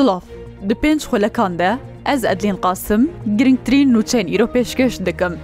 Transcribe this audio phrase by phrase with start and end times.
[0.00, 0.22] سلااف
[0.68, 1.76] Di pênc xulkan de
[2.06, 5.38] ez edlên qasim girngtirîn nûçeyên îro pêşkeş dikim.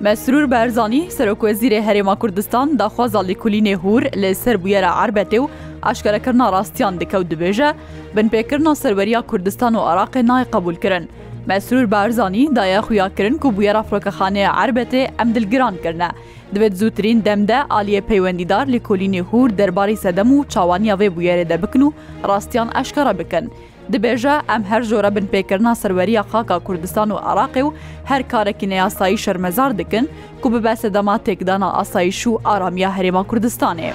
[0.00, 5.48] Mesrûr Berzanî Serokwezîrê Herêma Kurdistan daxwaza lêkulînê hûr lê ser bûyera erbetê û
[5.90, 7.74] eşkerekirna rastiyan dikew dibêje,
[8.16, 11.08] binpêkirna serweriya Kurdistan û Iraqê nayê qebul kirin.
[11.50, 16.10] مەسرور بارزانانی دایە خویاکردن و بویە ڕافرۆکەخانەیە عربەتێ ئەم دلگرانکردە.
[16.54, 21.90] دەبێت زووترین دەمدە ئالیە پەیوەندیدار لە کۆلینی هور دەرباری سەدەم و چاوانیاوێ بویێرە دەبکن و
[22.28, 23.44] ڕاستیان ئەشکەرە بکەن.
[23.92, 27.72] دبێژە ئەم هەر جۆرە بنپێکردنا سەروەریە خاکا کوردستان و عراقی و
[28.10, 30.04] هەر کارێکی نەیاسایی شەرمەزار دکن
[30.44, 33.90] و ببە سەدەما تێکدانا ئاسایش و ئارامیە هەرێما کوردستانێ.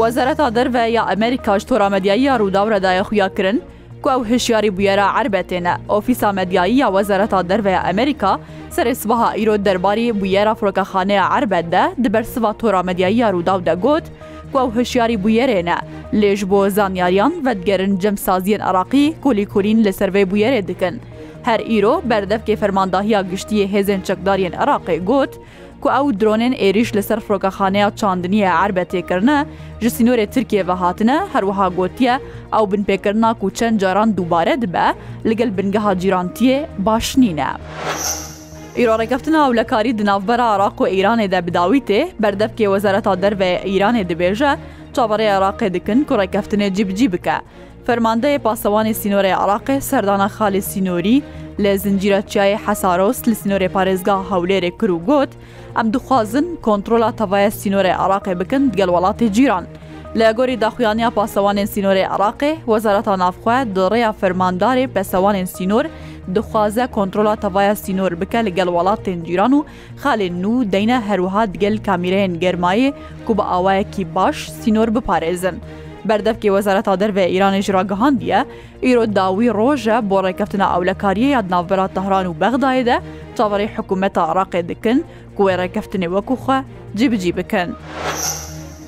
[0.00, 3.58] وەزارەتا دەرڤە یا ئەمریکاش تۆرامەدیایی یا ڕووداوەدایە خویاکردن،
[4.06, 8.32] کو ئەو هشیاری بویێرە عربەتێنە ئۆفیسا مەدیایی یا وەزارەتا دەرڤەیە ئەمریکا
[8.74, 14.06] سەرسبها ئیرۆ دەرباری بویێرە فرۆکەخانەیە عربەتدە دبەرسوا تۆرامەدیایی یارووداو دەگوت
[14.52, 15.78] کو ئەو هشیاری بویێرێنە
[16.20, 20.96] لێژ بۆ زانیاریان بەدگەرن جەمسازیین عراقی کولیکورین لە سەرێ بویێرێ دکن.
[21.48, 25.32] هەر ئیرۆ بەردەفکی فەرمانداهیا گشتی هێزن چەکدارین عراقی گوت،
[25.86, 29.38] وەکو ئەو درۆنێن ئێریش لەسەر فڕۆکەخانەیە چاندنیە عربە تێکردە
[29.82, 32.14] ji سینۆرێ ترکێ بەهاتنە هەروەها گوتیە
[32.54, 34.86] ئەو بنپێکردناک و چەند جاران دووبارە دبە
[35.28, 37.50] لەگەل بنگەها جیرانتیێ باش نینە.
[38.78, 44.52] ئیرۆڕێگەفتنا ئەو لەکاری دناوبەر عراق و ئیرانێدا بداویتێ بەردەفکێ وەزارەتا دەربێ ئیرانێ دەبێژە
[44.94, 47.38] چاوەڕێ عراقێ دکن کوڕێکەفتنێ جیبجی بکە.
[47.86, 51.16] فەرماندەیە پاسەوانی سینۆرە عراقێ سەردانە خالی سینۆری
[51.64, 55.30] لە زنجیرە چیای حەسارۆست لە سینۆرێ پارێزگا هەولێرێ کرد و گوت
[55.76, 59.64] ئەم دخوازن کۆنتترۆلا تەوایە سینۆرە عراقی بکەن گەل وڵاتی جیران.
[60.18, 65.84] لە گۆری داخوایانیا پاسەوانێن سینۆری عراقی وەزارەتە نافخواە دڕێیا فەرمانداری پەسەوانێن سینۆر
[66.36, 69.64] دخوازە کۆنتترۆلا تەوایە سینۆر بکە لە گەل وڵاتێن جیران و
[70.02, 72.90] خالێن نو دەینە هەروها دگەل کامیرەیەن گەرمایە
[73.26, 75.56] کو بە ئاوایەکی باش سینۆر بپارێزن.
[76.10, 78.40] بەردەفکی وەزارەتا دەربێ ئیرانی ژراگەهاندیە
[78.84, 82.96] ئیرۆ داوی ڕۆژە بۆ ڕێکەفتنا ئەولەکاریە یاد ناوبەرات تەهران و بەغدایدە
[83.36, 84.98] چاوەڕی حکوومەتە عراقێ دکن
[85.36, 86.58] کوێ ڕێکەفتنی وەکوخە
[86.98, 87.68] جیبجی بکەن.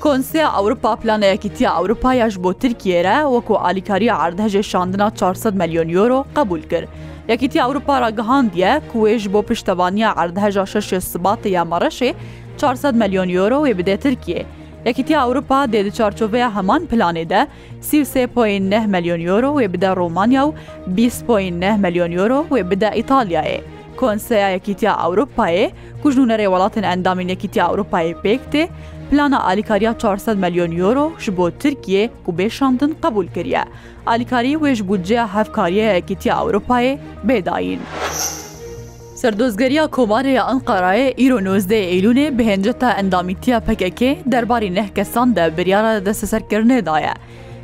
[0.03, 6.61] کۆنسیا ئەوروپا پلانەیەکی تیا ئەوروپایش بۆ ترکیێرە وەکو ئالیکاری عردەژێ شاندنا 400 ملیۆن یۆرۆ قبول
[6.71, 6.87] کرد.
[7.31, 12.11] یەکیتی ئەوروپا ڕگەهاندیە کوێژ بۆ پشتەوانیا عردەژە شش سباتە یامەڕەشێ
[12.59, 14.41] 400 ملیۆن یۆرۆ وێ بدێ ترکیە.
[14.85, 17.47] Yekîtiya Ewropa dê di çarçoveya heman planê de
[17.81, 20.53] sîvsêpoin neh milyon euro wê bide Romanya û
[20.87, 23.61] bîspoin neh milyon euro wê bide İtalyayê.
[23.97, 25.69] Konseya Yekîtiya Ewropayê
[26.03, 28.67] ku ji hunerê welatên endamên Yekîtiya Ewropayê pêk tê,
[29.11, 33.63] plana alîkariya 400 milyon euro ji bo Tirkiye ku bêşandin qebul kiriye.
[34.05, 36.97] Alîkarî wê ji budceya hevkariye Yekîtiya Ewropayê
[37.27, 37.77] bêdayîn.
[39.19, 45.97] Serdozgeriya Kovarya Ankara'ya îro 19 Eylûnê bi hênceta endamîtiya pekekê derbarî neh kesan de biryara
[45.97, 47.13] desteserkirinê daye.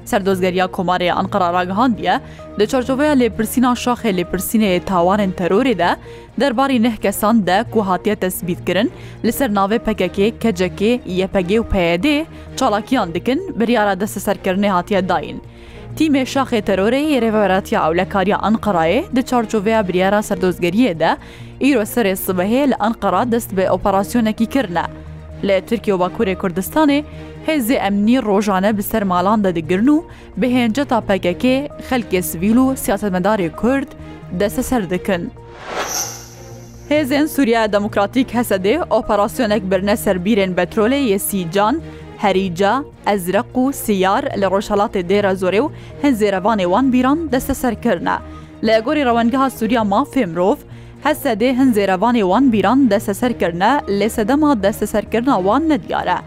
[0.06, 2.20] Serdozgeriya Komarê Ankara ragihandiye,
[2.60, 5.96] di çarçoveya lêpirsîna şaxê lêpirsînê tawanên terorê de
[6.40, 8.92] derbarî neh kesan de ku hatiye tespît kirin,
[9.26, 12.26] li ser navê pekekê kecekê yepegê û PYD
[12.58, 15.42] çalakiyan dikin biryara desteserkirinê hatiye dayîn.
[16.00, 21.12] تیمێ شاخێ تەرۆرەی ێرێڤەراتیا ئەو لە کاریا ئەنقەرایێ دە چارچۆڤەیە بریارە سەردۆزگەریەدا
[21.64, 24.86] ئیرۆ سەرێ سبەهەیە لە ئەنقەرا دەست بێ ئۆپەراسسیۆنێکی کردە.
[25.48, 27.00] لە ترکی و باکوورێ کوردستانێ
[27.48, 30.06] هێزی ئەمنی ڕۆژانە بەسەر ماڵان دەدەگرن و
[30.40, 31.58] بەهێنجە تا پەکەکێ
[31.88, 33.90] خەلکێ سویل و سیاستمەداری کورد
[34.40, 35.24] دەسە سەر دەکەن.
[36.92, 41.76] هێزێن سووریا دەموکراتیک هەسەدێ ئۆپەراسسیۆنێک برنە سەربیرێن بەترۆلێ یەسیجان
[42.24, 42.74] هەریجا
[43.10, 45.72] ئەزرق و سیار لە ڕۆژهڵاتی دێرە زۆرێ و
[46.04, 48.16] هەند زێرەوانێ وان بیران دەستە سەرکردە
[48.66, 50.60] لە ئەگۆری ڕەوەنگەها سووریا مافێ مرۆڤ
[51.06, 56.20] هەسە دێ هەند زێرەوانێ وان بیران دەستە سەرکردە لێ سەدەما دەستە سەرکردنا وان نەدیارە.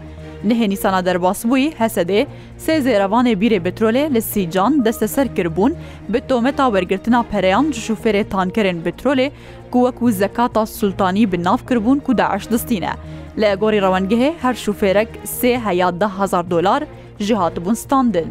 [0.49, 2.21] نهێنیسانە دەرباس بووی هەسەدێ
[2.63, 5.73] سێ زێرەوانێ بیرێ بترۆلێ لە سیجان دەستە سەر کردبوون
[6.11, 9.27] بە تۆمەتا وەرگرتنا پەرەیان شوفێرێ تانکەرێن بترۆلێ
[9.73, 12.93] کووەک و زەکاتا سولتانی بناف کردبوون کو داعش دەستینە.
[13.41, 16.83] لە گۆری ڕەوەنگەهێ هەر شوفێرەك سێ هەیە دههزار دلار
[17.27, 18.29] ji hatibûn standin.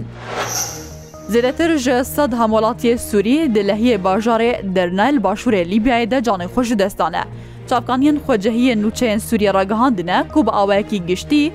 [1.33, 6.79] Zêdetir ji sed hemolatiyê Sûriyê di lehiyê bajarê dernel başûrê Libyayê de canê xwe ji
[6.79, 7.23] destan e.
[7.71, 11.53] Çavkaniyên xwecehiyên nûçeyên Sûriye regihandine ku bi awayekî giştî,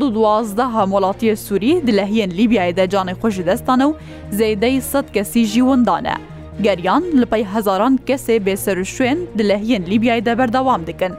[0.00, 3.92] duwazde hemolatiyê Sûrî di lehiyên Libyayê de canê xwe ji destan ew
[4.38, 6.14] zêdeyî sed kesî jî windan e.
[6.62, 11.12] Geriyan li pey hezaran kesê bêser şûên di lehiyên Libyayê de berdewam dikin.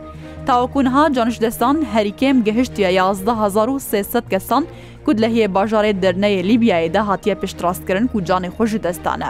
[0.49, 4.63] تاوەکوونها جانشدەستان هەریکێم گەهشتە 11300 کەسان
[5.05, 9.29] کود لە هەیە باژارێ دەرنەیە لیبیایدا هاتیە پشتڕاستکردن و جانێ خۆشی دەستانە.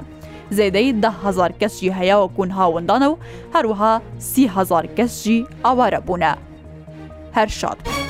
[0.58, 3.20] زێدەی دههزار کەسجی هەیەوە کوون هاوەندانە و
[3.56, 3.94] هەروەها
[4.32, 6.34] سیهزار کەسجی ئاوارە بوونە.
[7.38, 8.07] هەر شاد.